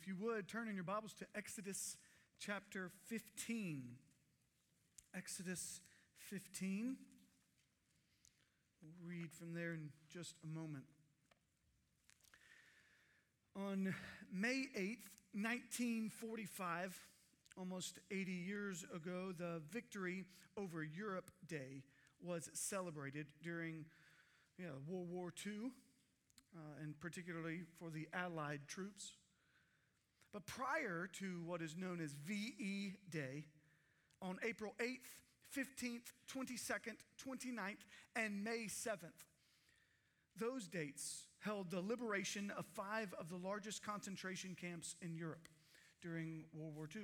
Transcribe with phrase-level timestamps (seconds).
[0.00, 1.96] if you would, turn in your Bibles to Exodus
[2.38, 3.82] chapter 15.
[5.16, 5.80] Exodus
[6.18, 6.96] 15.
[8.80, 10.84] We'll read from there in just a moment.
[13.56, 13.92] On
[14.32, 16.96] May 8th, 1945,
[17.58, 20.26] almost 80 years ago, the Victory
[20.56, 21.82] over Europe Day
[22.22, 23.84] was celebrated during
[24.60, 25.70] know, World War II,
[26.54, 29.17] uh, and particularly for the Allied troops.
[30.32, 33.44] But prior to what is known as VE Day,
[34.20, 34.98] on April 8th,
[35.56, 37.84] 15th, 22nd, 29th,
[38.16, 39.24] and May 7th,
[40.38, 45.48] those dates held the liberation of five of the largest concentration camps in Europe
[46.02, 47.02] during World War II.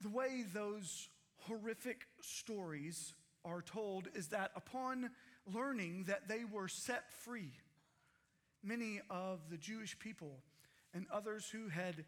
[0.00, 1.08] The way those
[1.38, 3.14] horrific stories
[3.44, 5.10] are told is that upon
[5.52, 7.50] learning that they were set free,
[8.62, 10.38] many of the Jewish people
[10.94, 12.04] and others who had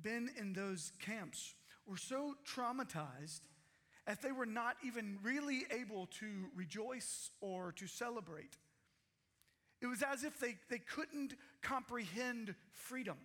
[0.00, 1.54] been in those camps
[1.86, 3.40] were so traumatized
[4.06, 8.56] that they were not even really able to rejoice or to celebrate.
[9.80, 13.18] It was as if they, they couldn't comprehend freedom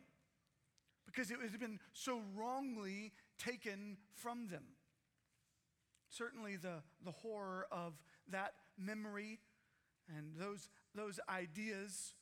[1.05, 4.63] because it had been so wrongly taken from them.
[6.09, 7.93] Certainly, the, the horror of
[8.29, 9.39] that memory
[10.15, 12.13] and those, those ideas,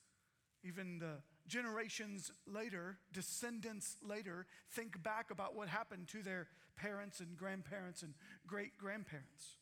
[0.64, 7.36] even the generations later, descendants later, think back about what happened to their parents and
[7.36, 8.14] grandparents and
[8.46, 9.56] great grandparents.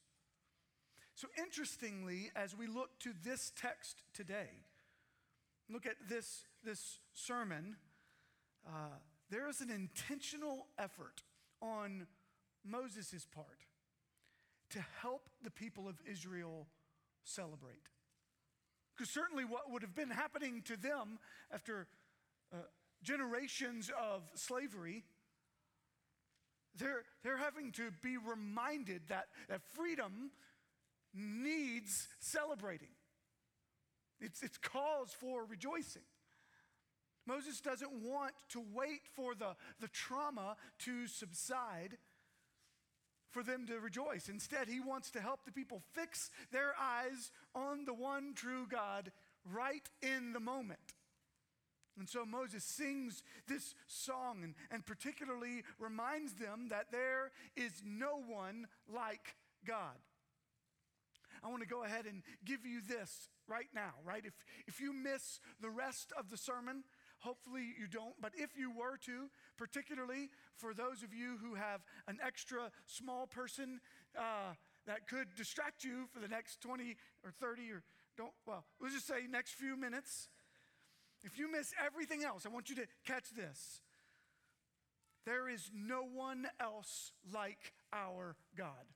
[1.15, 4.65] So, interestingly, as we look to this text today,
[5.69, 7.77] look at this, this sermon,
[8.67, 8.97] uh,
[9.31, 11.23] there is an intentional effort
[11.61, 12.07] on
[12.65, 13.67] Moses' part
[14.71, 16.67] to help the people of Israel
[17.25, 17.89] celebrate.
[19.01, 21.19] Because certainly what would have been happening to them
[21.51, 21.87] after
[22.53, 22.57] uh,
[23.03, 25.05] generations of slavery,
[26.77, 30.33] they're, they're having to be reminded that, that freedom
[31.15, 32.91] needs celebrating.
[34.21, 36.03] It's, it's cause for rejoicing.
[37.27, 41.97] Moses doesn't want to wait for the, the trauma to subside
[43.31, 44.29] for them to rejoice.
[44.29, 49.13] Instead, he wants to help the people fix their eyes on the one true God
[49.45, 50.95] right in the moment.
[51.99, 58.23] And so Moses sings this song and, and particularly reminds them that there is no
[58.27, 59.35] one like
[59.67, 59.99] God.
[61.43, 64.23] I want to go ahead and give you this right now, right?
[64.25, 64.35] If,
[64.67, 66.85] if you miss the rest of the sermon,
[67.21, 71.81] Hopefully you don't, but if you were to, particularly for those of you who have
[72.09, 73.81] an extra small person
[74.17, 74.55] uh,
[74.87, 77.83] that could distract you for the next 20 or 30 or
[78.17, 80.29] don't, well, let's just say next few minutes.
[81.23, 83.83] If you miss everything else, I want you to catch this.
[85.27, 88.87] There is no one else like our God.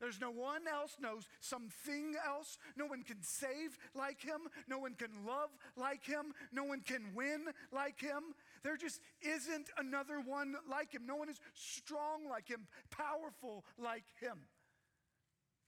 [0.00, 2.58] There's no one else knows something else.
[2.76, 4.40] No one can save like him.
[4.68, 6.32] No one can love like him.
[6.52, 8.34] No one can win like him.
[8.62, 11.06] There just isn't another one like him.
[11.06, 14.38] No one is strong like him, powerful like him.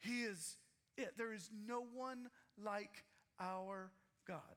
[0.00, 0.56] He is
[0.97, 1.14] it.
[1.16, 2.28] There is no one
[2.62, 3.04] like
[3.38, 3.91] our
[4.26, 4.56] God.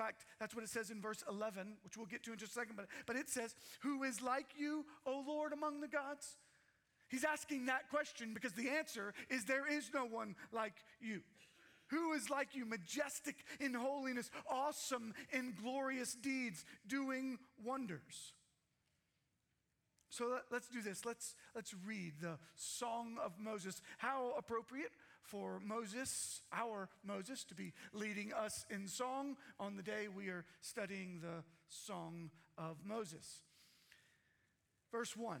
[0.00, 2.52] In fact, that's what it says in verse 11, which we'll get to in just
[2.52, 2.76] a second.
[2.76, 6.36] But, but it says, Who is like you, O Lord, among the gods?
[7.10, 11.20] He's asking that question because the answer is there is no one like you.
[11.88, 18.32] Who is like you, majestic in holiness, awesome in glorious deeds, doing wonders?
[20.08, 21.04] So let, us do this.
[21.04, 23.82] Let's, let's read the Song of Moses.
[23.98, 24.92] How appropriate
[25.22, 30.44] for Moses, our Moses, to be leading us in song on the day we are
[30.60, 33.42] studying the Song of Moses.
[34.92, 35.40] Verse 1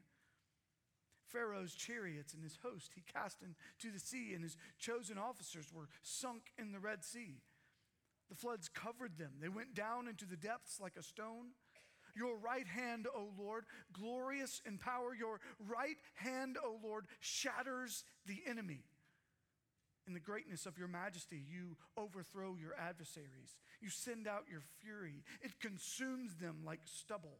[1.31, 5.89] Pharaoh's chariots and his host he cast into the sea, and his chosen officers were
[6.03, 7.41] sunk in the Red Sea.
[8.29, 11.51] The floods covered them, they went down into the depths like a stone.
[12.13, 13.63] Your right hand, O Lord,
[13.93, 18.83] glorious in power, your right hand, O Lord, shatters the enemy.
[20.07, 23.55] In the greatness of your majesty, you overthrow your adversaries.
[23.79, 27.39] You send out your fury, it consumes them like stubble.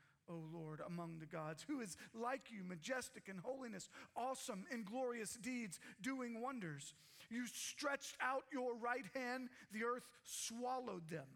[0.31, 1.65] O Lord, among the gods?
[1.67, 6.93] Who is like you, majestic in holiness, awesome in glorious deeds, doing wonders?
[7.29, 11.27] You stretched out your right hand, the earth swallowed them.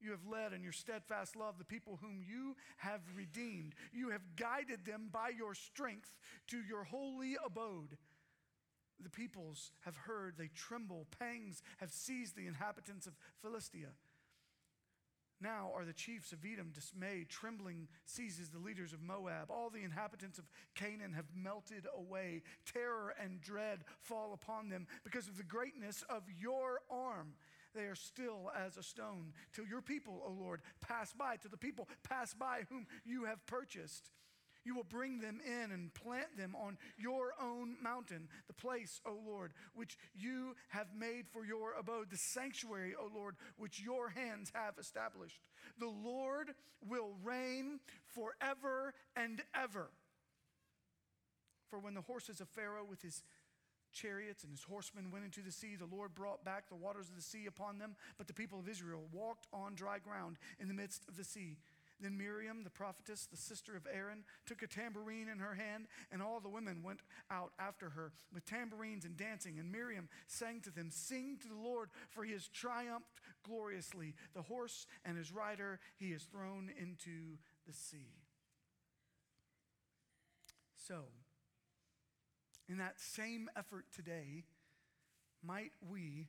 [0.00, 3.74] You have led in your steadfast love the people whom you have redeemed.
[3.92, 6.14] You have guided them by your strength
[6.48, 7.96] to your holy abode.
[9.02, 11.06] The peoples have heard, they tremble.
[11.18, 13.88] Pangs have seized the inhabitants of Philistia.
[15.40, 17.28] Now are the chiefs of Edom dismayed.
[17.28, 19.50] Trembling seizes the leaders of Moab.
[19.50, 20.44] All the inhabitants of
[20.74, 22.42] Canaan have melted away.
[22.70, 27.34] Terror and dread fall upon them because of the greatness of your arm.
[27.74, 31.56] They are still as a stone till your people, O Lord, pass by, till the
[31.56, 34.10] people pass by whom you have purchased.
[34.64, 39.18] You will bring them in and plant them on your own mountain, the place, O
[39.26, 44.50] Lord, which you have made for your abode, the sanctuary, O Lord, which your hands
[44.54, 45.40] have established.
[45.78, 46.54] The Lord
[46.86, 49.90] will reign forever and ever.
[51.68, 53.22] For when the horses of Pharaoh with his
[53.94, 55.76] chariots and his horsemen went into the sea.
[55.76, 58.68] The Lord brought back the waters of the sea upon them, but the people of
[58.68, 61.56] Israel walked on dry ground in the midst of the sea.
[62.00, 66.20] Then Miriam, the prophetess, the sister of Aaron, took a tambourine in her hand, and
[66.20, 67.00] all the women went
[67.30, 69.58] out after her with tambourines and dancing.
[69.58, 74.14] And Miriam sang to them, Sing to the Lord, for he has triumphed gloriously.
[74.34, 78.24] The horse and his rider he has thrown into the sea.
[80.76, 81.04] So,
[82.68, 84.44] in that same effort today,
[85.42, 86.28] might we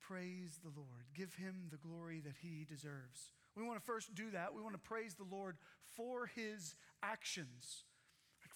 [0.00, 3.30] praise the Lord, give him the glory that he deserves.
[3.56, 4.54] We want to first do that.
[4.54, 5.56] We want to praise the Lord
[5.96, 7.84] for his actions,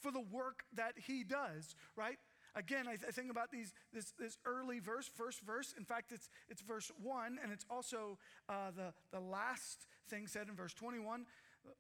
[0.01, 2.19] for the work that he does, right?
[2.55, 5.75] Again, I, th- I think about these, this, this early verse, first verse.
[5.77, 8.19] In fact, it's, it's verse 1, and it's also
[8.49, 11.27] uh, the, the last thing said in verse 21.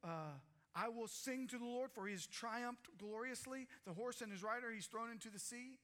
[0.05, 0.09] Uh,
[0.77, 3.67] I will sing to the Lord, for he has triumphed gloriously.
[3.87, 5.79] The horse and his rider he's thrown into the sea.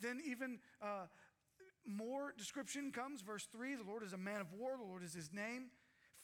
[0.00, 1.06] Then, even uh,
[1.86, 3.22] more description comes.
[3.22, 5.70] Verse 3 The Lord is a man of war, the Lord is his name.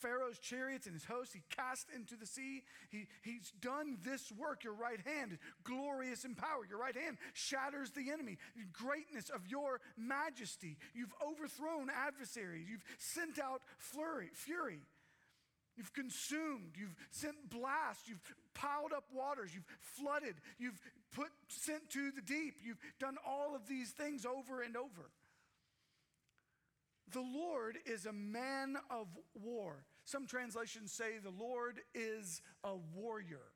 [0.04, 2.62] Pharaoh's chariots and his hosts he cast into the sea.
[2.90, 4.62] He, he's done this work.
[4.62, 6.66] Your right hand glorious in power.
[6.68, 8.36] Your right hand shatters the enemy.
[8.54, 10.76] The greatness of your majesty.
[10.94, 12.66] You've overthrown adversaries.
[12.68, 14.80] You've sent out flurry, fury.
[15.76, 18.22] You've consumed, you've sent blasts, you've
[18.54, 20.80] piled up waters, you've flooded, you've
[21.12, 22.60] put sent to the deep.
[22.62, 25.10] You've done all of these things over and over.
[27.14, 29.06] The Lord is a man of
[29.40, 29.84] war.
[30.04, 33.52] Some translations say the Lord is a warrior.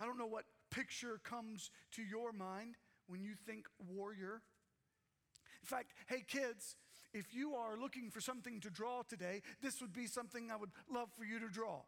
[0.00, 2.74] I don't know what picture comes to your mind
[3.06, 4.42] when you think warrior.
[5.62, 6.74] In fact, hey kids,
[7.12, 10.72] if you are looking for something to draw today, this would be something I would
[10.92, 11.82] love for you to draw.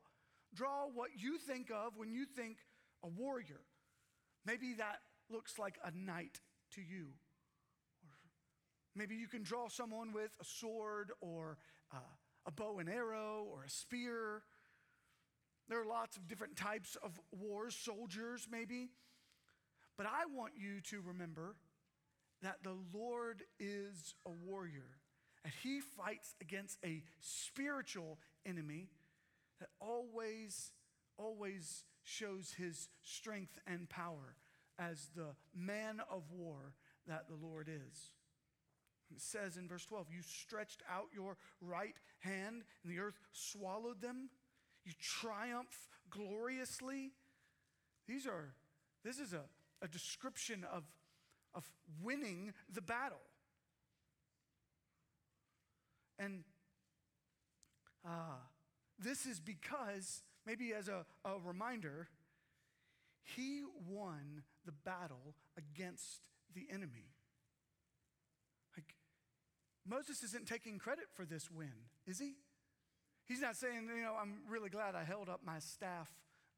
[0.55, 2.59] Draw what you think of when you think
[3.03, 3.63] a warrior.
[4.47, 6.39] Maybe that looks like a knight
[6.75, 7.15] to you.
[8.97, 11.59] Maybe you can draw someone with a sword or
[11.93, 11.99] uh,
[12.47, 14.43] a bow and arrow or a spear.
[15.69, 18.89] There are lots of different types of wars, soldiers maybe.
[19.99, 21.57] But I want you to remember
[22.43, 24.99] that the Lord is a warrior.
[25.45, 28.89] And he fights against a spiritual enemy
[29.61, 30.73] that always,
[31.19, 34.37] always shows his strength and power
[34.79, 36.75] as the man of war
[37.07, 38.11] that the Lord is.
[39.15, 44.01] It says in verse 12, You stretched out your right hand, and the earth swallowed
[44.01, 44.31] them.
[44.85, 47.13] You triumph gloriously.
[48.07, 48.55] These are,
[49.05, 49.43] this is a,
[49.83, 50.85] a description of,
[51.55, 51.65] of
[52.03, 53.19] winning the battle.
[56.19, 56.45] And
[58.05, 58.39] uh,
[58.99, 62.09] this is because, maybe as a, a reminder,
[63.23, 66.21] he won the battle against
[66.55, 67.16] the enemy.
[69.89, 71.73] Moses isn't taking credit for this win,
[72.07, 72.35] is he?
[73.27, 76.13] He's not saying, you know, I'm really glad I held up my staff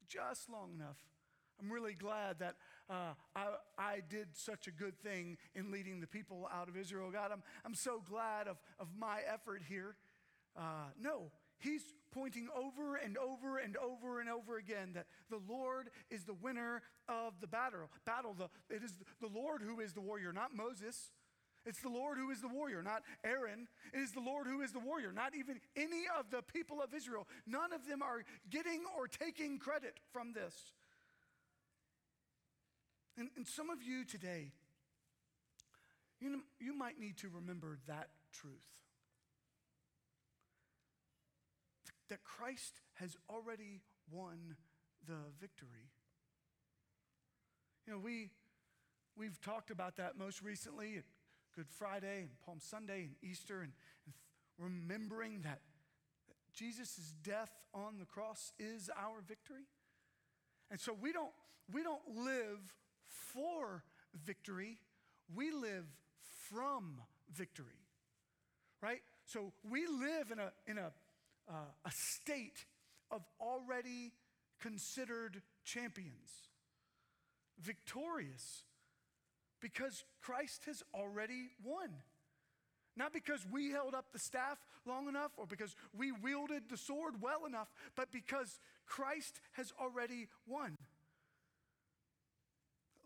[0.07, 0.97] just long enough.
[1.61, 2.55] I'm really glad that
[2.89, 7.11] uh, I, I did such a good thing in leading the people out of Israel.
[7.11, 9.97] God, I'm, I'm so glad of, of my effort here.
[10.57, 11.83] Uh, no, he's
[12.13, 16.83] pointing over and over and over and over again that the Lord is the winner
[17.09, 17.91] of the battle.
[18.05, 18.35] Battle.
[18.35, 21.11] The, it is the Lord who is the warrior, not Moses.
[21.67, 23.69] It's the Lord who is the warrior, not Aaron.
[23.93, 26.95] It is the Lord who is the warrior, not even any of the people of
[26.95, 27.27] Israel.
[27.47, 30.55] None of them are getting or taking credit from this.
[33.19, 34.53] And, and some of you today,
[36.21, 38.79] you, you might need to remember that truth
[42.09, 44.57] that Christ has already won
[45.07, 45.91] the victory.
[47.87, 48.31] You know, we,
[49.17, 51.03] we've talked about that most recently
[51.59, 53.73] Good Friday and Palm Sunday and Easter, and,
[54.07, 54.15] and
[54.61, 55.59] remembering that,
[56.29, 59.65] that Jesus' death on the cross is our victory.
[60.71, 61.33] And so we don't,
[61.73, 62.61] we don't live
[63.09, 63.83] for
[64.25, 64.79] victory,
[65.35, 65.87] we live
[66.49, 67.01] from
[67.35, 67.83] victory,
[68.81, 69.01] right?
[69.25, 70.93] So we live in a, in a,
[71.51, 72.67] uh, a state
[73.11, 74.13] of already
[74.61, 76.31] considered champions,
[77.61, 78.63] victorious,
[79.61, 81.91] because Christ has already won.
[82.97, 87.15] Not because we held up the staff long enough or because we wielded the sword
[87.21, 90.77] well enough, but because Christ has already won.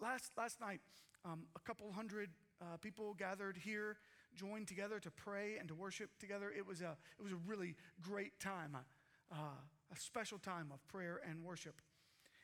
[0.01, 0.81] Last, last night,
[1.25, 2.31] um, a couple hundred
[2.61, 3.99] uh, people gathered here,
[4.35, 6.51] joined together to pray and to worship together.
[6.57, 8.77] It was a, it was a really great time,
[9.31, 11.75] uh, a special time of prayer and worship.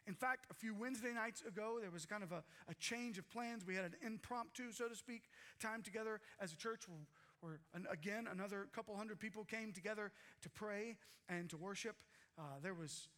[0.08, 3.28] In fact, a few Wednesday nights ago, there was kind of a, a change of
[3.28, 3.66] plans.
[3.66, 5.24] We had an impromptu, so to speak,
[5.60, 6.98] time together as a church where,
[7.42, 10.10] where an, again, another couple hundred people came together
[10.40, 10.96] to pray
[11.28, 11.96] and to worship.
[12.38, 13.08] Uh, there was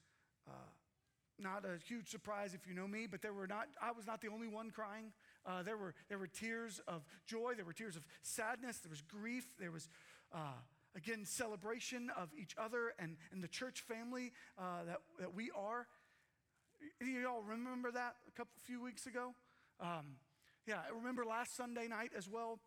[0.48, 0.52] uh,
[1.38, 4.20] not a huge surprise if you know me, but there were not, I was not
[4.20, 5.12] the only one crying.
[5.46, 9.00] Uh, there, were, there were tears of joy, there were tears of sadness, there was
[9.02, 9.88] grief, there was,
[10.34, 10.58] uh,
[10.96, 15.86] again, celebration of each other and, and the church family uh, that, that we are.
[17.00, 19.34] You all remember that a couple few weeks ago?
[19.80, 20.16] Um,
[20.66, 22.58] yeah, I remember last Sunday night as well.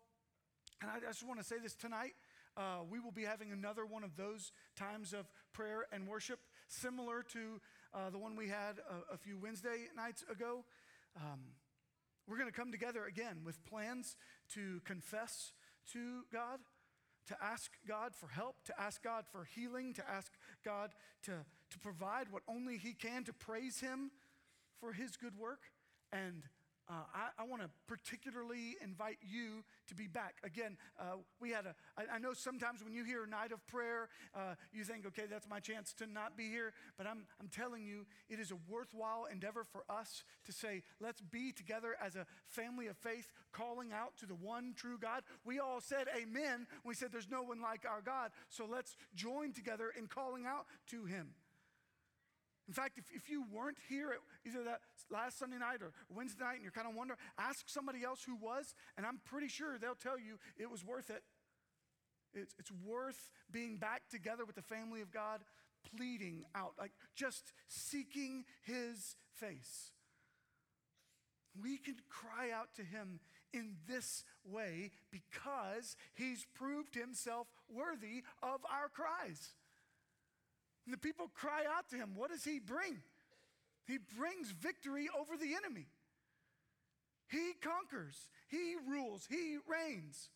[0.82, 2.14] And I just want to say this tonight.
[2.56, 7.22] Uh, we will be having another one of those times of prayer and worship, similar
[7.22, 7.60] to
[7.92, 10.64] uh, the one we had a, a, few Wednesday nights ago.
[11.16, 11.40] Um,
[12.28, 14.16] we're going to come together again with plans
[14.54, 15.52] to confess
[15.92, 16.60] to God,
[17.26, 20.32] to ask God for help, to ask God for healing, to ask
[20.64, 20.90] God
[21.24, 21.44] to,
[21.74, 24.10] to provide what only He can, to praise Him
[24.80, 25.60] for His good work,
[26.12, 26.44] and
[26.88, 30.34] uh, I, I want to particularly invite you to be back.
[30.44, 33.66] Again, uh, we had a, I, I know sometimes when you hear a night of
[33.66, 36.74] prayer, uh, you think, okay, that's my chance to not be here.
[36.98, 41.22] But I'm, I'm telling you, it is a worthwhile endeavor for us to say, let's
[41.22, 45.22] be together as a family of faith, calling out to the one true God.
[45.44, 46.66] We all said amen.
[46.84, 48.30] We said there's no one like our God.
[48.50, 51.28] So let's join together in calling out to him.
[52.66, 54.16] In fact, if, if you weren't here
[54.46, 54.80] either that
[55.10, 58.36] last Sunday night or Wednesday night and you're kind of wondering, ask somebody else who
[58.36, 61.22] was, and I'm pretty sure they'll tell you it was worth it.
[62.32, 65.40] It's, it's worth being back together with the family of God,
[65.96, 69.92] pleading out, like just seeking His face.
[71.60, 73.20] We can cry out to Him
[73.52, 79.50] in this way because He's proved Himself worthy of our cries.
[80.84, 82.10] And the people cry out to him.
[82.14, 82.98] What does he bring?
[83.86, 85.86] He brings victory over the enemy.
[87.28, 88.14] He conquers,
[88.48, 90.30] he rules, he reigns.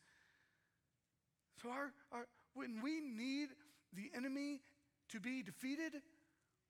[1.62, 3.48] So, our, our, when we need
[3.92, 4.60] the enemy
[5.10, 5.92] to be defeated,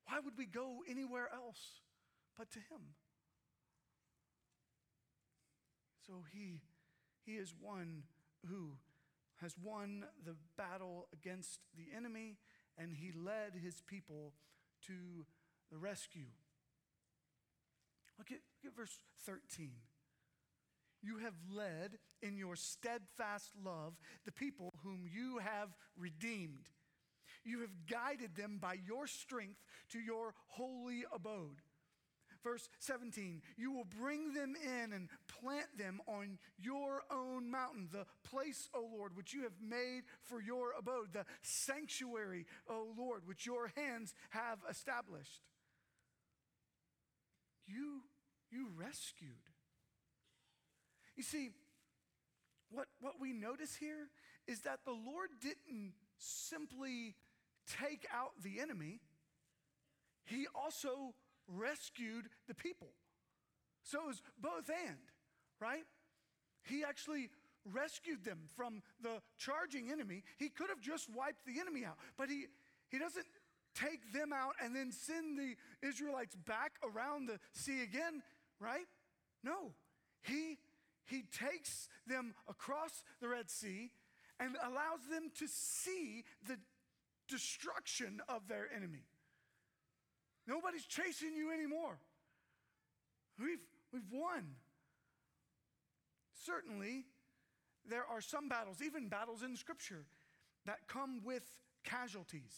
[0.06, 1.82] why would we go anywhere else
[2.36, 2.94] but to him?
[6.06, 6.60] So, he,
[7.24, 8.02] he is one
[8.48, 8.72] who
[9.40, 12.36] has won the battle against the enemy
[12.78, 14.34] and he led his people
[14.86, 15.26] to
[15.70, 16.30] the rescue.
[18.18, 19.70] Look at, look at verse 13.
[21.02, 23.94] You have led in your steadfast love
[24.24, 26.70] the people whom you have redeemed.
[27.44, 31.62] You have guided them by your strength to your holy abode.
[32.42, 38.06] Verse 17, you will bring them in and plant them on your own mountain, the
[38.28, 43.44] place, O Lord, which you have made for your abode, the sanctuary, O Lord, which
[43.44, 45.42] your hands have established.
[47.66, 48.02] You,
[48.50, 49.30] you rescued.
[51.16, 51.50] You see,
[52.70, 54.08] what, what we notice here
[54.46, 57.16] is that the Lord didn't simply
[57.80, 59.00] take out the enemy,
[60.24, 61.14] He also
[61.48, 62.88] rescued the people.
[63.82, 64.98] So it was both and,
[65.60, 65.84] right?
[66.62, 67.30] He actually
[67.72, 71.96] rescued them from the charging enemy, he could have just wiped the enemy out.
[72.16, 72.46] But he,
[72.88, 73.26] he doesn't
[73.74, 75.54] take them out and then send the
[75.86, 78.22] Israelites back around the sea again,
[78.60, 78.86] right?
[79.42, 79.72] No.
[80.22, 80.58] He,
[81.04, 83.90] he takes them across the Red Sea
[84.40, 86.56] and allows them to see the
[87.28, 89.04] destruction of their enemy.
[90.48, 91.98] Nobody's chasing you anymore.
[93.38, 93.60] We've,
[93.92, 94.56] we've won.
[96.46, 97.04] Certainly,
[97.88, 100.06] there are some battles, even battles in Scripture,
[100.64, 101.44] that come with
[101.84, 102.54] casualties,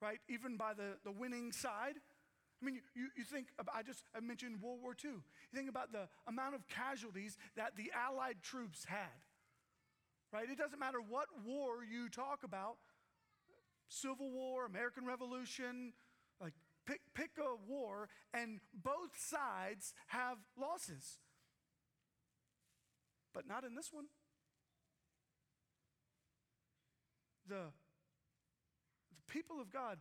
[0.00, 0.18] right?
[0.28, 1.96] Even by the, the winning side.
[2.62, 5.10] I mean, you, you think, I just I mentioned World War II.
[5.10, 9.18] You think about the amount of casualties that the Allied troops had,
[10.32, 10.48] right?
[10.48, 12.76] It doesn't matter what war you talk about
[13.88, 15.92] Civil War, American Revolution,
[16.90, 21.18] pick, pick a war, and both sides have losses.
[23.32, 24.06] But not in this one.
[27.48, 27.54] The,
[29.10, 29.98] the people of God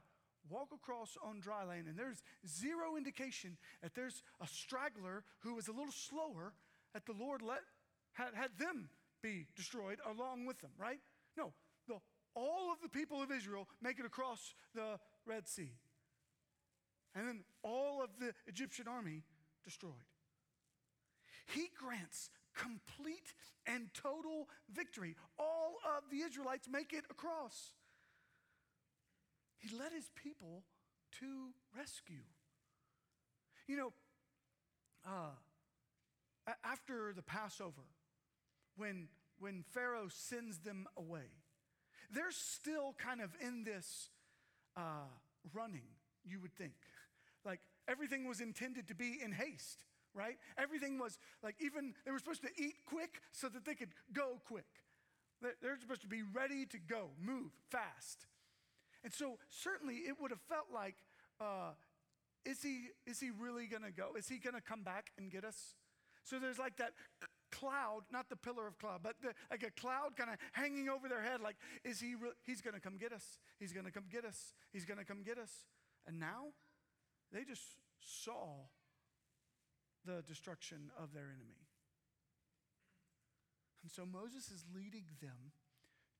[0.50, 5.68] walk across on dry land, and there's zero indication that there's a straggler who was
[5.68, 6.54] a little slower
[6.94, 7.60] that the Lord let
[8.14, 8.90] had, had them
[9.22, 11.00] be destroyed along with them, right?
[11.38, 11.54] No,
[12.36, 15.72] all of the people of Israel make it across the Red Sea.
[17.16, 19.24] And then all of the Egyptian army
[19.64, 19.94] destroyed.
[21.48, 23.34] He grants complete
[23.66, 25.16] and total victory.
[25.38, 27.74] All of the Israelites make it across.
[29.58, 30.64] He led his people
[31.20, 32.24] to rescue.
[33.68, 33.94] You know,
[35.06, 37.86] uh, after the Passover,
[38.78, 39.08] when,
[39.40, 41.30] when Pharaoh sends them away,
[42.12, 44.10] they're still kind of in this
[44.76, 45.10] uh,
[45.54, 45.88] running,
[46.26, 46.74] you would think.
[47.90, 50.38] Everything was intended to be in haste, right?
[50.58, 54.40] Everything was like, even they were supposed to eat quick so that they could go
[54.46, 54.68] quick.
[55.42, 58.28] They're supposed to be ready to go, move fast.
[59.04, 60.96] And so, certainly, it would have felt like,
[61.40, 61.72] uh,
[62.46, 64.16] is, he, is he really going to go?
[64.18, 65.76] Is he going to come back and get us?
[66.26, 66.92] So, there's like that
[67.52, 71.08] cloud, not the pillar of cloud, but the, like a cloud kind of hanging over
[71.08, 73.40] their head, like, is he, re- he's going to come get us.
[73.60, 74.54] He's going to come get us.
[74.74, 75.52] He's going to come get us.
[76.06, 76.52] And now,
[77.34, 77.64] they just
[78.00, 78.68] saw
[80.06, 81.68] the destruction of their enemy.
[83.84, 85.52] And so Moses is leading them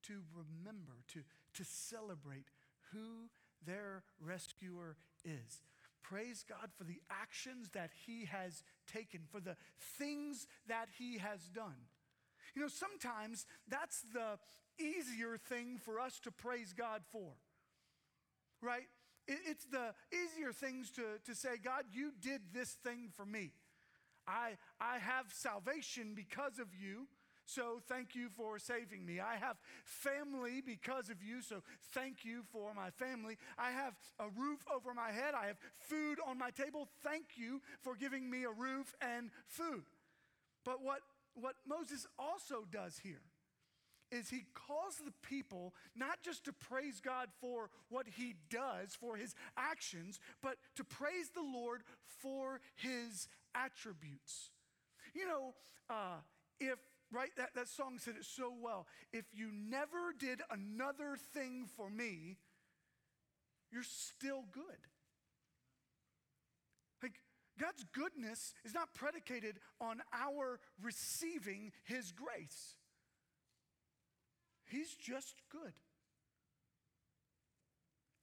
[0.04, 1.22] to remember, to,
[1.54, 2.46] to celebrate
[2.94, 3.30] who
[3.66, 4.96] their rescuer
[5.26, 5.62] is.
[6.02, 9.58] Praise God for the actions that he has taken, for the
[9.98, 11.76] things that he has done.
[12.56, 14.40] You know, sometimes that's the
[14.84, 17.34] easier thing for us to praise God for,
[18.62, 18.88] right?
[19.30, 23.52] It's the easier things to, to say, God, you did this thing for me.
[24.28, 27.08] I, I have salvation because of you.
[27.46, 29.20] So thank you for saving me.
[29.20, 31.42] I have family because of you.
[31.42, 31.64] So
[31.94, 33.38] thank you for my family.
[33.58, 35.34] I have a roof over my head.
[35.34, 36.88] I have food on my table.
[37.04, 39.84] Thank you for giving me a roof and food.
[40.64, 41.00] But what,
[41.34, 43.22] what Moses also does here
[44.12, 49.16] is he calls the people not just to praise God for what he does, for
[49.16, 51.84] his actions, but to praise the Lord
[52.22, 54.52] for his attributes.
[55.14, 55.54] You know,
[55.90, 56.18] uh,
[56.60, 56.80] if
[57.12, 57.30] right?
[57.38, 58.86] That, that song said it so well.
[59.12, 62.38] If you never did another thing for me,
[63.72, 64.64] you're still good.
[67.02, 67.14] Like,
[67.60, 72.76] God's goodness is not predicated on our receiving His grace,
[74.70, 75.74] He's just good.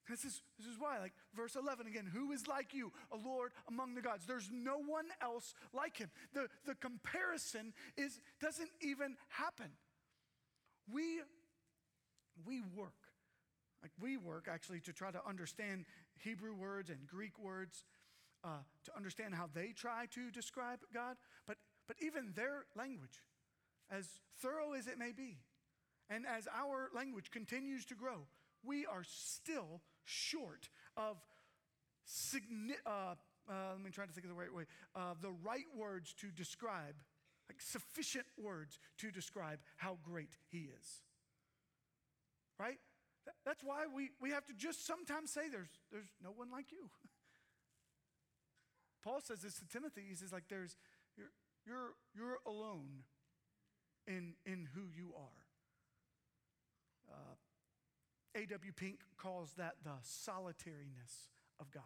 [0.09, 3.50] This is, this is why, like verse 11 again, who is like you, a Lord
[3.68, 4.24] among the gods?
[4.24, 6.11] There's no one else like him.
[6.32, 9.72] The, the comparison is, doesn't even happen.
[10.92, 11.20] We,
[12.46, 12.94] we work,
[13.82, 15.87] like we work actually to try to understand
[16.20, 17.85] Hebrew words and Greek words,
[18.44, 21.16] uh, to understand how they try to describe God.
[21.48, 21.56] But,
[21.88, 23.22] but even their language,
[23.90, 24.06] as
[24.40, 25.38] thorough as it may be,
[26.08, 28.26] and as our language continues to grow,
[28.64, 31.16] we are still short of
[32.86, 33.14] uh,
[33.48, 34.64] uh, let me try to think of the right way,
[34.94, 36.94] uh, the right words to describe,
[37.48, 41.02] like sufficient words to describe how great He is.
[42.58, 42.78] Right?
[43.44, 46.90] That's why we, we have to just sometimes say there's, there's no one like you.
[49.04, 50.02] Paul says this to Timothy.
[50.08, 50.76] He says, like, there's,
[51.16, 51.30] you're,
[51.66, 53.04] you're, you're alone
[54.06, 55.45] in, in who you are.
[58.37, 58.72] A.W.
[58.72, 61.83] Pink calls that the solitariness of God.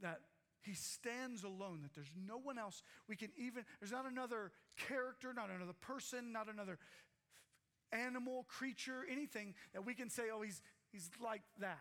[0.00, 0.20] That
[0.62, 5.32] he stands alone, that there's no one else we can even, there's not another character,
[5.34, 6.78] not another person, not another
[7.92, 10.62] animal, creature, anything that we can say, oh, he's,
[10.92, 11.76] he's like that.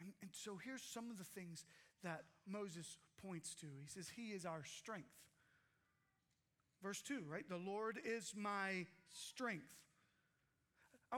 [0.00, 1.64] And, and so here's some of the things
[2.02, 3.66] that Moses points to.
[3.80, 5.08] He says, He is our strength.
[6.82, 7.48] Verse 2, right?
[7.48, 9.72] The Lord is my strength.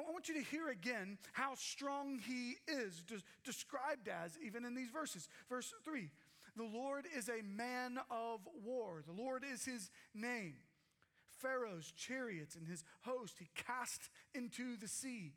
[0.07, 3.03] I want you to hear again how strong he is,
[3.45, 5.29] described as even in these verses.
[5.49, 6.11] Verse 3
[6.57, 10.55] The Lord is a man of war, the Lord is his name.
[11.41, 15.33] Pharaoh's chariots and his host he cast into the sea.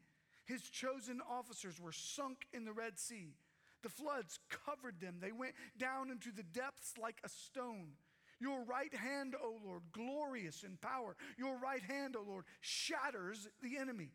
[0.45, 3.35] His chosen officers were sunk in the Red Sea.
[3.83, 5.17] The floods covered them.
[5.21, 7.93] They went down into the depths like a stone.
[8.39, 11.15] Your right hand, O Lord, glorious in power.
[11.37, 14.09] Your right hand, O Lord, shatters the enemy.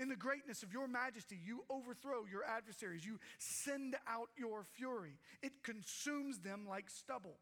[0.00, 3.04] In the greatness of your majesty, you overthrow your adversaries.
[3.04, 5.18] You send out your fury.
[5.42, 7.36] It consumes them like stubble.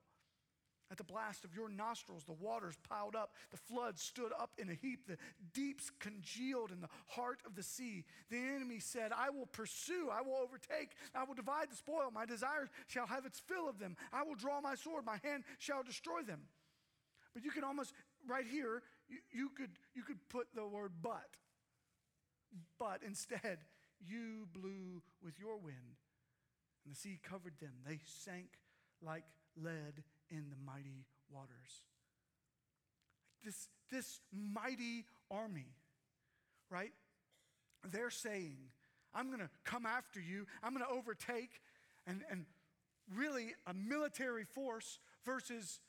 [0.91, 4.71] At the blast of your nostrils, the waters piled up, the floods stood up in
[4.71, 5.19] a heap, the
[5.53, 8.05] deeps congealed in the heart of the sea.
[8.31, 12.11] The enemy said, I will pursue, I will overtake, I will divide the spoil.
[12.13, 13.97] My desire shall have its fill of them.
[14.13, 16.41] I will draw my sword, my hand shall destroy them.
[17.35, 17.93] But you can almost,
[18.27, 21.37] right here, you, you could, you could put the word but.
[22.79, 23.59] But instead,
[24.01, 25.97] you blew with your wind,
[26.85, 27.73] and the sea covered them.
[27.87, 28.59] They sank
[29.03, 29.25] like
[29.57, 31.85] lead in the mighty waters.
[33.45, 35.75] This, this mighty army,
[36.71, 36.93] right?
[37.91, 38.57] They're saying,
[39.15, 41.61] I'm going to come after you, I'm going to overtake,
[42.07, 42.47] and, and
[43.15, 45.81] really a military force versus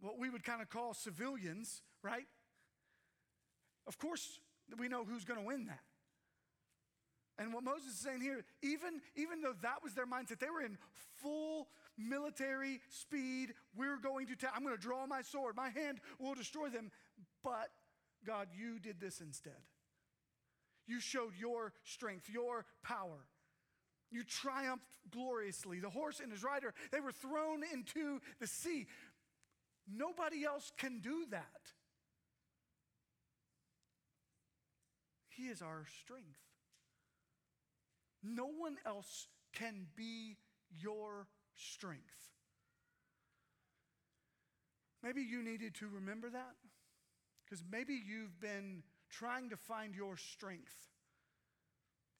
[0.00, 2.26] what we would kind of call civilians, right?
[3.86, 4.40] Of course,
[4.78, 5.80] we know who's going to win that.
[7.38, 10.62] And what Moses is saying here, even, even though that was their mindset, they were
[10.62, 10.76] in
[11.22, 13.54] full military speed.
[13.76, 15.54] We're going to, ta- I'm going to draw my sword.
[15.56, 16.90] My hand will destroy them.
[17.44, 17.68] But
[18.26, 19.52] God, you did this instead.
[20.88, 23.26] You showed your strength, your power.
[24.10, 25.80] You triumphed gloriously.
[25.80, 28.86] The horse and his rider, they were thrown into the sea.
[29.86, 31.44] Nobody else can do that.
[35.28, 36.40] He is our strength.
[38.22, 40.36] No one else can be
[40.70, 42.32] your strength.
[45.02, 46.56] Maybe you needed to remember that
[47.44, 50.88] because maybe you've been trying to find your strength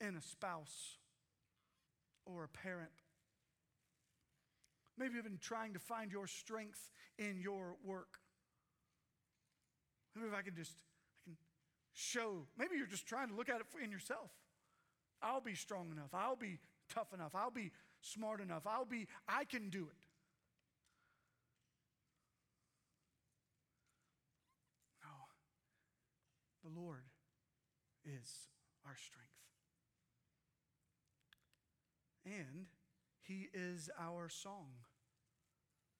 [0.00, 0.98] in a spouse
[2.24, 2.90] or a parent.
[4.96, 8.18] Maybe you've been trying to find your strength in your work.
[10.14, 10.76] Maybe if I can just
[11.26, 11.36] I can
[11.92, 14.30] show, maybe you're just trying to look at it in yourself.
[15.22, 16.14] I'll be strong enough.
[16.14, 16.58] I'll be
[16.92, 17.34] tough enough.
[17.34, 18.66] I'll be smart enough.
[18.66, 20.04] I'll be, I can do it.
[25.02, 26.70] No.
[26.70, 27.04] The Lord
[28.04, 28.48] is
[28.86, 29.28] our strength.
[32.24, 32.66] And
[33.22, 34.68] He is our song.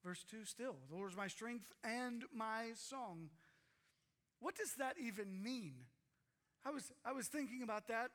[0.05, 3.31] Verse 2 still, the Lord is my strength and my song.
[4.41, 5.75] What does that even mean?
[6.65, 8.11] I was, I was thinking about that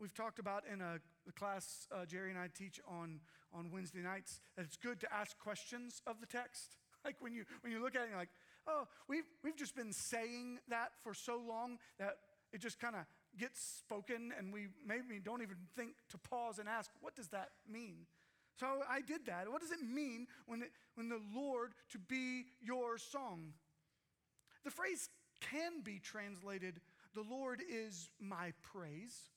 [0.00, 0.98] we've talked about in a,
[1.36, 3.20] class uh, Jerry and I teach on,
[3.52, 6.76] on Wednesday nights that it's good to ask questions of the text.
[7.04, 8.28] Like when you, when you look at it, you're like,
[8.66, 12.16] oh, we've, we've just been saying that for so long that
[12.52, 13.02] it just kind of
[13.38, 17.50] gets spoken and we maybe don't even think to pause and ask, what does that
[17.70, 17.98] mean?
[18.58, 19.50] So I did that.
[19.50, 23.52] What does it mean when, it, when the Lord to be your song?
[24.64, 25.08] The phrase
[25.40, 26.80] can be translated,
[27.14, 29.30] the Lord is my praise.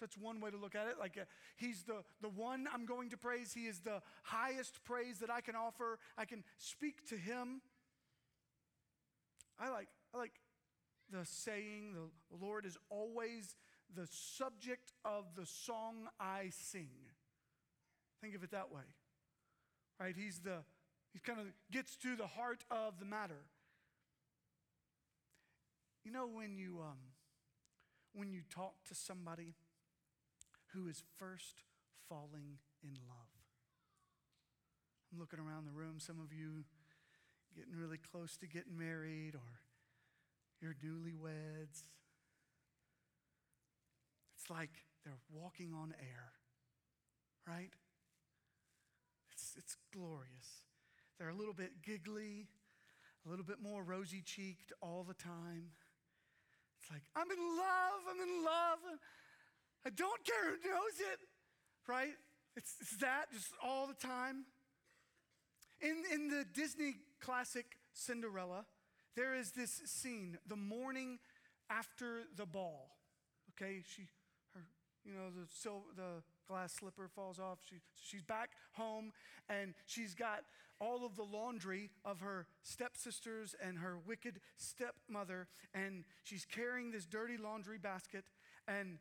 [0.00, 0.94] So that's one way to look at it.
[0.98, 1.24] Like uh,
[1.56, 3.52] he's the, the one I'm going to praise.
[3.52, 5.98] He is the highest praise that I can offer.
[6.16, 7.60] I can speak to him.
[9.58, 10.32] I like, I like
[11.10, 13.54] the saying, the Lord is always
[13.94, 16.88] the subject of the song I sing.
[18.22, 18.82] Think of it that way.
[20.00, 20.14] Right?
[20.16, 20.64] He's the,
[21.12, 23.44] he kind of gets to the heart of the matter.
[26.06, 26.96] You know, when you, um,
[28.14, 29.54] when you talk to somebody,
[30.74, 31.62] who is first
[32.08, 33.30] falling in love.
[35.12, 36.64] I'm looking around the room, some of you
[37.56, 39.60] getting really close to getting married or
[40.60, 41.84] you're newlyweds.
[44.36, 44.70] It's like
[45.04, 46.32] they're walking on air,
[47.46, 47.70] right?
[49.32, 50.62] It's, it's glorious.
[51.18, 52.46] They're a little bit giggly,
[53.26, 55.72] a little bit more rosy cheeked all the time.
[56.80, 58.78] It's like, I'm in love, I'm in love.
[59.84, 61.20] I don't care who knows it,
[61.86, 62.14] right?
[62.56, 64.44] It's, it's that just all the time.
[65.80, 68.66] In, in the Disney classic Cinderella,
[69.16, 71.18] there is this scene, the morning
[71.70, 72.90] after the ball.
[73.50, 74.02] Okay, she,
[74.54, 74.60] her,
[75.04, 77.58] you know, the, sil- the glass slipper falls off.
[77.68, 79.12] She, she's back home
[79.48, 80.42] and she's got
[80.80, 87.04] all of the laundry of her stepsisters and her wicked stepmother, and she's carrying this
[87.04, 88.24] dirty laundry basket.
[88.66, 88.98] And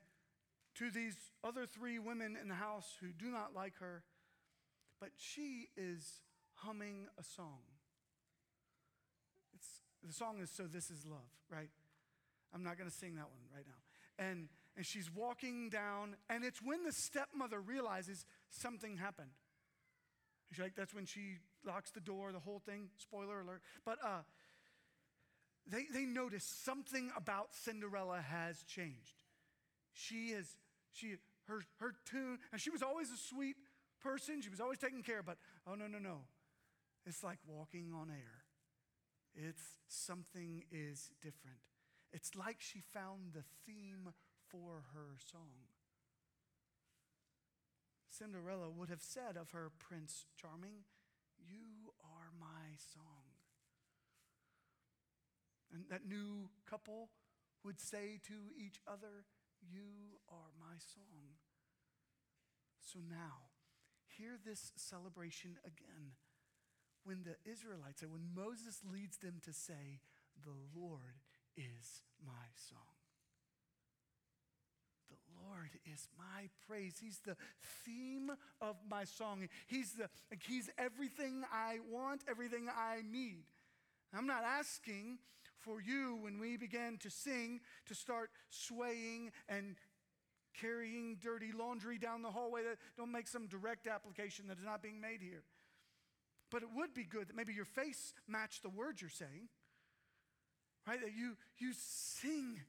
[0.76, 4.04] to these other three women in the house who do not like her,
[5.00, 6.22] but she is
[6.56, 7.60] humming a song.
[9.54, 9.68] It's,
[10.06, 11.70] the song is So This Is Love, right?
[12.54, 14.26] I'm not going to sing that one right now.
[14.26, 19.32] And, and she's walking down, and it's when the stepmother realizes something happened.
[20.52, 23.62] She's like, that's when she locks the door, the whole thing, spoiler alert.
[23.86, 24.22] But uh,
[25.68, 29.19] they, they notice something about Cinderella has changed.
[30.00, 30.56] She is,
[30.94, 31.16] she,
[31.48, 33.58] her, her tune, and she was always a sweet
[34.02, 34.42] person.
[34.42, 36.20] She was always taken care of, but oh, no, no, no.
[37.06, 38.44] It's like walking on air.
[39.36, 41.60] It's something is different.
[42.14, 44.14] It's like she found the theme
[44.48, 45.68] for her song.
[48.10, 50.86] Cinderella would have said of her Prince Charming,
[51.38, 53.36] You are my song.
[55.74, 57.10] And that new couple
[57.64, 59.26] would say to each other,
[59.62, 61.38] You are my song.
[62.82, 63.50] So now,
[64.08, 66.14] hear this celebration again.
[67.04, 70.02] When the Israelites, when Moses leads them to say,
[70.44, 71.22] The Lord
[71.56, 72.80] is my song.
[75.10, 76.96] The Lord is my praise.
[77.02, 77.36] He's the
[77.86, 79.48] theme of my song.
[79.68, 83.44] He's, the, like, he's everything I want, everything I need.
[84.14, 85.20] I'm not asking
[85.62, 89.76] for you when we begin to sing to start swaying and
[90.60, 92.64] carrying dirty laundry down the hallway.
[92.64, 95.44] That don't make some direct application that is not being made here.
[96.52, 99.50] But it would be good that maybe your face matched the words you're saying,
[100.88, 101.00] right?
[101.00, 102.60] That you you sing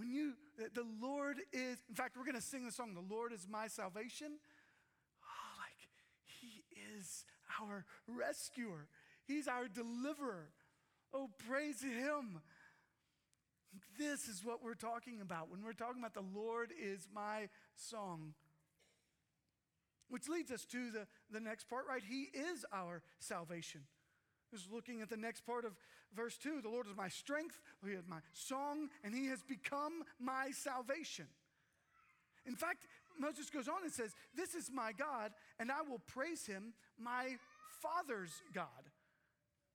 [0.00, 3.34] when you, the Lord is, in fact, we're going to sing the song, The Lord
[3.34, 4.38] is My Salvation.
[5.22, 5.90] Oh, like,
[6.24, 6.64] He
[6.96, 7.26] is
[7.60, 8.88] our rescuer,
[9.26, 10.48] He's our deliverer.
[11.12, 12.40] Oh, praise Him.
[13.98, 18.34] This is what we're talking about when we're talking about the Lord is my song.
[20.08, 22.02] Which leads us to the, the next part, right?
[22.02, 23.82] He is our salvation.
[24.50, 25.72] Just looking at the next part of
[26.14, 30.02] verse 2 the Lord is my strength, He is my song, and He has become
[30.18, 31.26] my salvation.
[32.46, 32.86] In fact,
[33.18, 37.36] Moses goes on and says, This is my God, and I will praise Him, my
[37.80, 38.89] Father's God.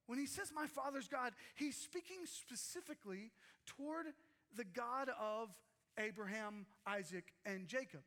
[0.08, 3.32] When he says my Father's God, he's speaking specifically
[3.65, 4.08] toward
[4.56, 5.50] the God of
[5.98, 8.02] Abraham, Isaac, and Jacob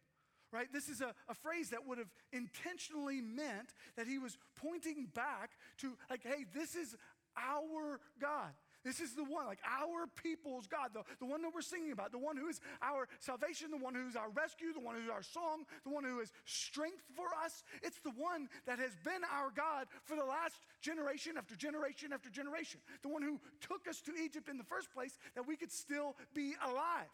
[0.53, 0.73] right?
[0.73, 5.51] This is a, a phrase that would have intentionally meant that he was pointing back
[5.79, 6.97] to, like, hey, this is
[7.37, 8.53] our God.
[8.85, 12.13] This is the one, like our people's God, the, the one that we're singing about,
[12.13, 15.23] the one who is our salvation, the one who's our rescue, the one who's our
[15.23, 17.65] song, the one who is strength for us.
[17.83, 22.31] It's the one that has been our God for the last generation after generation after
[22.31, 22.81] generation.
[23.03, 26.15] The one who took us to Egypt in the first place that we could still
[26.35, 27.11] be alive.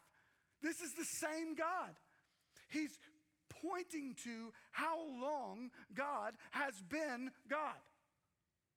[0.63, 1.97] This is the same God.
[2.69, 2.99] He's
[3.63, 7.81] pointing to how long God has been God.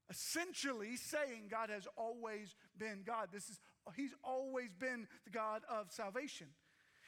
[0.09, 3.29] Essentially saying God has always been God.
[3.31, 3.59] This is,
[3.95, 6.47] he's always been the God of salvation.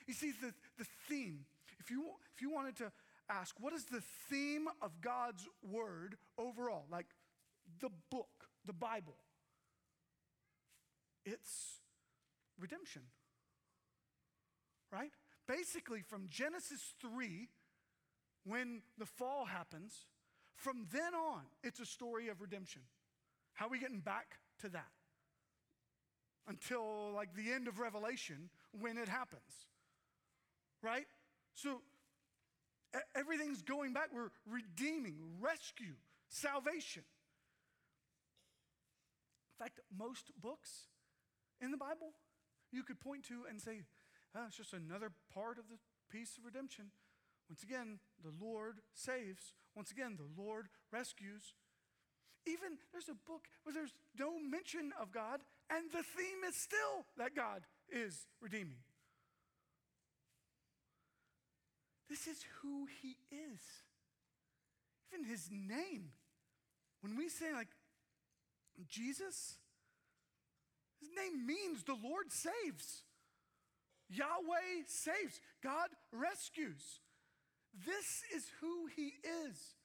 [0.05, 1.45] You see, the, the theme,
[1.79, 2.03] if you,
[2.35, 2.91] if you wanted to
[3.29, 6.85] ask, what is the theme of God's word overall?
[6.91, 7.07] Like
[7.79, 9.15] the book, the Bible.
[11.25, 11.79] It's
[12.59, 13.03] redemption.
[14.91, 15.11] Right?
[15.47, 17.49] Basically, from Genesis 3
[18.45, 20.05] when the fall happens,
[20.59, 22.81] from then on, it's a story of redemption.
[23.53, 24.91] How are we getting back to that?
[26.47, 29.67] Until like the end of Revelation when it happens.
[30.81, 31.05] Right?
[31.55, 31.81] So
[33.15, 34.09] everything's going back.
[34.13, 35.95] We're redeeming, rescue,
[36.27, 37.03] salvation.
[39.59, 40.87] In fact, most books
[41.61, 42.13] in the Bible
[42.71, 43.81] you could point to and say,
[44.35, 45.77] oh, it's just another part of the
[46.11, 46.91] piece of redemption.
[47.49, 49.53] Once again, the Lord saves.
[49.75, 51.53] Once again, the Lord rescues.
[52.45, 57.05] Even there's a book where there's no mention of God, and the theme is still
[57.17, 58.77] that God is redeeming.
[62.09, 63.61] This is who He is.
[65.11, 66.11] Even His name.
[67.01, 67.69] When we say, like,
[68.87, 69.57] Jesus,
[70.99, 73.03] His name means the Lord saves.
[74.09, 75.39] Yahweh saves.
[75.63, 76.99] God rescues.
[77.73, 79.75] This is who he is.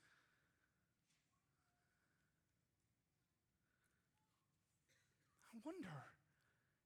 [5.55, 5.89] I wonder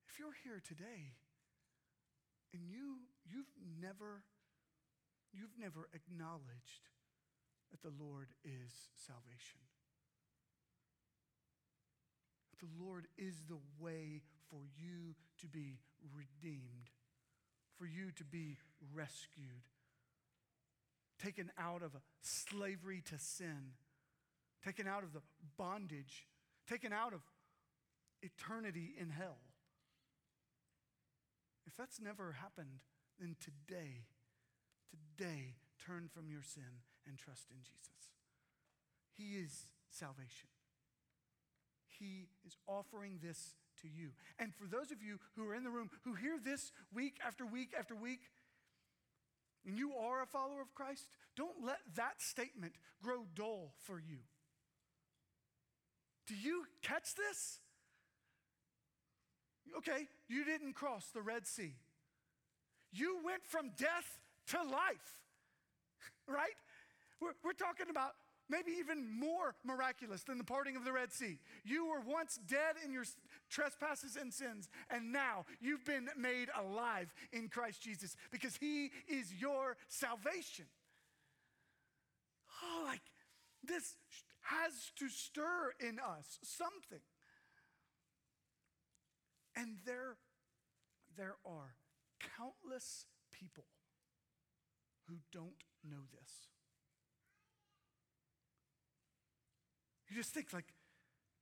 [0.09, 1.15] if you're here today
[2.53, 4.25] and you you've never
[5.33, 6.89] you've never acknowledged
[7.71, 9.61] that the Lord is salvation.
[12.51, 15.81] That the Lord is the way for you to be
[16.15, 16.91] redeemed,
[17.77, 18.57] for you to be
[18.95, 19.69] rescued,
[21.23, 23.75] taken out of slavery to sin,
[24.65, 25.21] taken out of the
[25.57, 26.27] bondage,
[26.69, 27.21] taken out of
[28.23, 29.39] eternity in hell.
[31.67, 32.81] If that's never happened,
[33.21, 34.07] then today,
[34.91, 38.13] today, turn from your sin and trust in Jesus.
[39.17, 40.49] He is salvation.
[41.99, 44.11] He is offering this to you.
[44.39, 47.45] And for those of you who are in the room who hear this week after
[47.47, 48.21] week after week,
[49.67, 54.19] and you are a follower of Christ, don't let that statement grow dull for you.
[56.27, 57.61] Do you catch this?
[59.77, 61.75] Okay, you didn't cross the Red Sea.
[62.93, 64.19] You went from death
[64.49, 65.21] to life,
[66.27, 66.57] right?
[67.21, 68.13] We're, we're talking about
[68.49, 71.39] maybe even more miraculous than the parting of the Red Sea.
[71.65, 73.05] You were once dead in your
[73.51, 79.33] trespasses and sins, and now you've been made alive in Christ Jesus because He is
[79.39, 80.67] your salvation.
[82.63, 83.03] Oh, like
[83.63, 83.97] this
[84.41, 87.01] has to stir in us something.
[89.55, 90.17] And there,
[91.17, 91.75] there are
[92.37, 93.65] countless people
[95.09, 96.49] who don't know this.
[100.09, 100.73] You just think like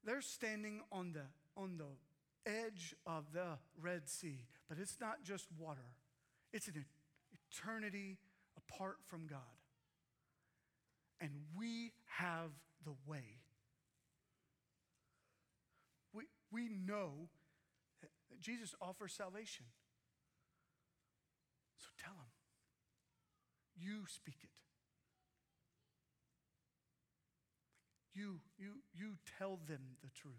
[0.04, 1.22] they're standing on the
[1.56, 5.94] on the edge of the Red Sea, but it's not just water.
[6.52, 6.84] It's an
[7.50, 8.18] eternity
[8.56, 9.40] apart from God.
[11.20, 12.50] And we have
[12.84, 13.40] the way.
[16.12, 17.28] We, we know
[18.02, 19.66] that Jesus offers salvation.
[21.78, 22.30] So tell him.
[23.78, 24.50] You speak it.
[28.16, 30.34] You, you, you tell them the truth.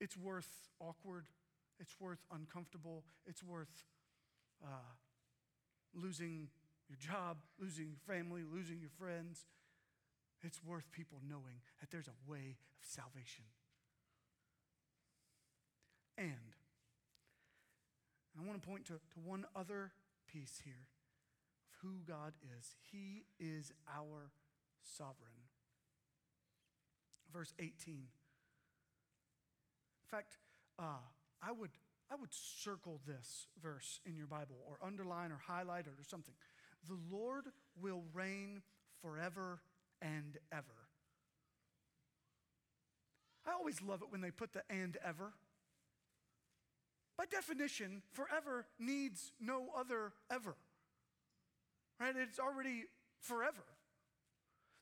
[0.00, 0.48] It's worth
[0.80, 1.26] awkward.
[1.78, 3.04] It's worth uncomfortable.
[3.26, 3.84] It's worth
[4.64, 4.96] uh,
[5.94, 6.48] losing
[6.88, 9.46] your job, losing your family, losing your friends.
[10.42, 13.44] It's worth people knowing that there's a way of salvation.
[16.18, 16.56] And
[18.36, 19.92] I want to point to, to one other
[20.26, 20.88] piece here
[21.64, 22.74] of who God is.
[22.90, 24.32] He is our
[24.82, 25.31] sovereign.
[27.32, 27.94] Verse 18.
[27.94, 27.98] In
[30.10, 30.36] fact,
[30.78, 31.00] uh,
[31.42, 31.70] I, would,
[32.10, 36.34] I would circle this verse in your Bible or underline or highlight it or something.
[36.88, 37.46] The Lord
[37.80, 38.62] will reign
[39.00, 39.60] forever
[40.00, 40.64] and ever.
[43.46, 45.32] I always love it when they put the and ever.
[47.16, 50.54] By definition, forever needs no other ever.
[52.00, 52.14] Right?
[52.16, 52.84] It's already
[53.20, 53.62] forever.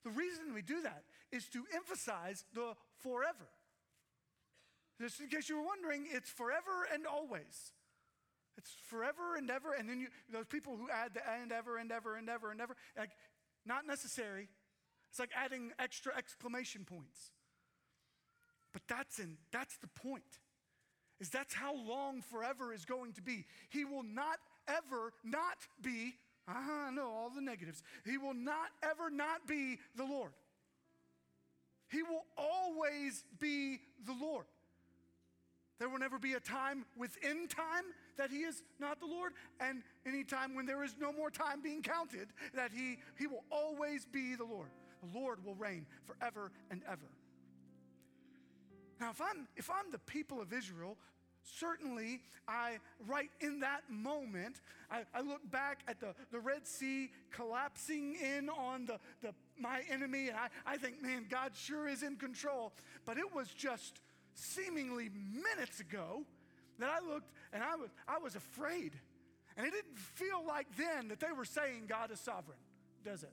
[0.05, 3.49] The reason we do that is to emphasize the forever.
[5.01, 7.73] Just in case you were wondering, it's forever and always.
[8.59, 9.73] It's forever and ever.
[9.79, 12.61] And then you, those people who add the and ever and ever and ever and
[12.61, 13.11] ever, like,
[13.65, 14.49] not necessary.
[15.11, 17.33] It's like adding extra exclamation points.
[18.73, 20.39] But that's in that's the point.
[21.21, 23.45] Is that's how long forever is going to be.
[23.71, 24.39] He will not
[24.69, 26.15] ever not be,
[26.49, 27.83] uh-huh, I know all the negatives.
[28.07, 30.33] He will not ever not be the Lord.
[31.91, 34.47] He will always be the Lord.
[35.79, 37.85] There will never be a time within time
[38.19, 41.63] that he is not the Lord, and any time when there is no more time
[41.63, 44.69] being counted, that he, he will always be the Lord.
[45.03, 47.09] The Lord will reign forever and ever.
[49.01, 50.99] Now, if I'm, if I'm the people of Israel,
[51.43, 57.11] certainly I, right in that moment, I, I, look back at the, the Red Sea
[57.31, 62.03] collapsing in on the, the, my enemy, and I, I think, man, God sure is
[62.03, 62.73] in control.
[63.05, 64.01] But it was just
[64.35, 66.25] seemingly minutes ago
[66.79, 68.93] that I looked and I was, I was afraid.
[69.57, 72.59] And it didn't feel like then that they were saying God is sovereign,
[73.05, 73.33] does it?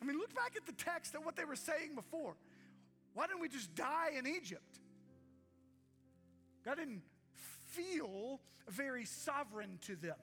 [0.00, 2.34] I mean, look back at the text at what they were saying before.
[3.14, 4.78] Why didn't we just die in Egypt?
[6.66, 7.02] God didn't
[7.70, 10.16] feel very sovereign to them.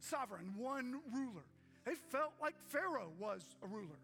[0.00, 1.44] Sovereign, one ruler.
[1.84, 4.00] They felt like Pharaoh was a ruler.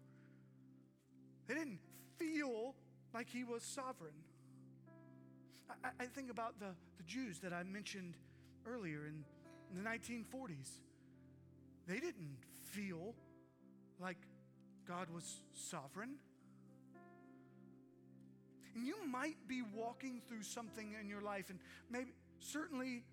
[1.47, 1.79] They didn't
[2.17, 2.75] feel
[3.13, 4.13] like he was sovereign.
[5.83, 8.13] I, I think about the, the Jews that I mentioned
[8.67, 9.23] earlier in,
[9.71, 10.69] in the 1940s.
[11.87, 12.37] They didn't
[12.71, 13.15] feel
[13.99, 14.17] like
[14.87, 16.15] God was sovereign.
[18.75, 21.59] And you might be walking through something in your life, and
[21.89, 23.03] maybe, certainly,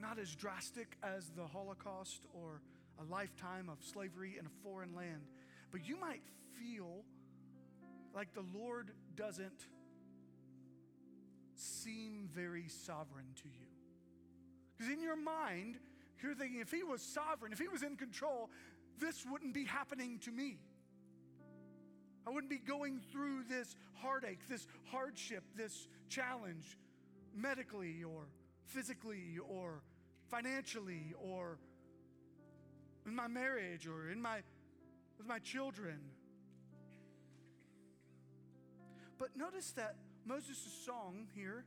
[0.00, 2.60] not as drastic as the Holocaust or
[3.00, 5.22] a lifetime of slavery in a foreign land,
[5.70, 6.22] but you might
[6.58, 7.04] feel
[8.14, 9.66] like the Lord doesn't
[11.54, 13.66] seem very sovereign to you.
[14.76, 15.76] Because in your mind,
[16.22, 18.50] you're thinking if he was sovereign, if he was in control,
[18.98, 20.58] this wouldn't be happening to me.
[22.26, 26.76] I wouldn't be going through this heartache, this hardship, this challenge
[27.34, 28.26] medically or
[28.64, 29.82] physically or
[30.30, 31.58] financially or
[33.06, 34.40] in my marriage or in my
[35.18, 35.98] with my children.
[39.18, 41.64] But notice that Moses' song here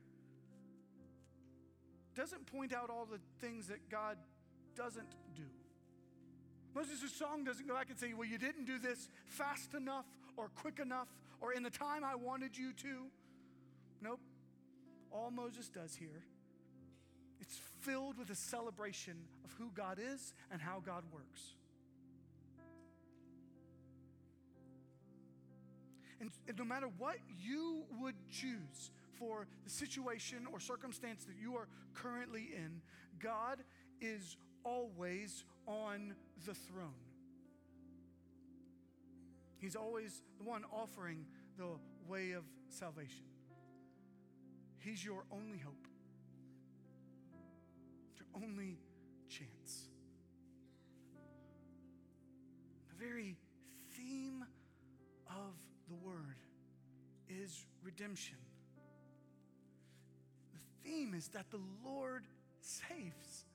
[2.16, 4.16] doesn't point out all the things that God
[4.76, 5.42] doesn't do.
[6.74, 10.48] Moses' song doesn't go back and say, Well, you didn't do this fast enough or
[10.54, 11.08] quick enough
[11.40, 13.06] or in the time I wanted you to.
[14.02, 14.20] Nope.
[15.10, 16.24] All Moses does here,
[17.40, 19.14] it's filled with a celebration
[19.44, 21.54] of who God is and how God works.
[26.20, 31.68] And, no matter what you would choose for the situation or circumstance that you are
[31.92, 32.80] currently in,
[33.22, 33.58] God
[34.00, 36.14] is always on
[36.46, 37.03] the throne.
[39.64, 41.24] He's always the one offering
[41.56, 43.24] the way of salvation.
[44.78, 45.86] He's your only hope,
[48.18, 48.76] your only
[49.26, 49.88] chance.
[52.90, 53.38] The very
[53.96, 54.44] theme
[55.30, 55.54] of
[55.88, 56.36] the word
[57.26, 58.36] is redemption.
[60.52, 62.26] The theme is that the Lord
[62.60, 63.46] saves.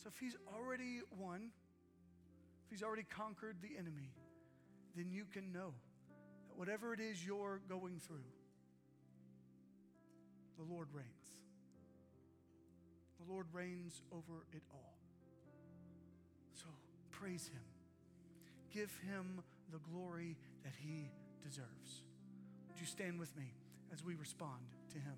[0.00, 1.50] So if he's already won,
[2.64, 4.10] if he's already conquered the enemy,
[4.96, 5.72] then you can know
[6.48, 8.30] that whatever it is you're going through,
[10.56, 11.08] the Lord reigns.
[13.24, 14.94] The Lord reigns over it all.
[16.54, 16.66] So
[17.10, 17.62] praise him.
[18.72, 19.42] Give him
[19.72, 21.10] the glory that he
[21.42, 22.04] deserves.
[22.68, 23.54] Would you stand with me
[23.92, 24.62] as we respond
[24.92, 25.16] to him?